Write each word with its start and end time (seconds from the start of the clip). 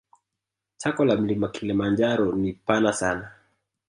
Tako 0.85 1.05
la 1.09 1.15
mlima 1.19 1.49
kilimanjaro 1.57 2.31
ni 2.33 2.53
pana 2.65 2.93
sana 2.93 3.31